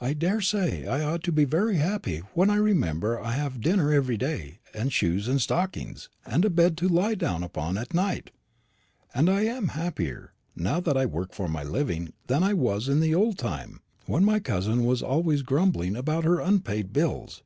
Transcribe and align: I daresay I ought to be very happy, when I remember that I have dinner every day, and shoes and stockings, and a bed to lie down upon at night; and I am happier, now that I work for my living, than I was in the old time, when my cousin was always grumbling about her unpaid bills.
I 0.00 0.14
daresay 0.14 0.86
I 0.86 1.04
ought 1.04 1.22
to 1.24 1.30
be 1.30 1.44
very 1.44 1.76
happy, 1.76 2.20
when 2.32 2.48
I 2.48 2.56
remember 2.56 3.16
that 3.16 3.26
I 3.26 3.32
have 3.32 3.60
dinner 3.60 3.92
every 3.92 4.16
day, 4.16 4.60
and 4.72 4.90
shoes 4.90 5.28
and 5.28 5.38
stockings, 5.38 6.08
and 6.24 6.46
a 6.46 6.48
bed 6.48 6.78
to 6.78 6.88
lie 6.88 7.14
down 7.14 7.42
upon 7.42 7.76
at 7.76 7.92
night; 7.92 8.30
and 9.14 9.28
I 9.28 9.42
am 9.42 9.68
happier, 9.76 10.32
now 10.56 10.80
that 10.80 10.96
I 10.96 11.04
work 11.04 11.34
for 11.34 11.46
my 11.46 11.62
living, 11.62 12.14
than 12.26 12.42
I 12.42 12.54
was 12.54 12.88
in 12.88 13.00
the 13.00 13.14
old 13.14 13.36
time, 13.36 13.82
when 14.06 14.24
my 14.24 14.40
cousin 14.40 14.82
was 14.82 15.02
always 15.02 15.42
grumbling 15.42 15.94
about 15.94 16.24
her 16.24 16.40
unpaid 16.40 16.94
bills. 16.94 17.42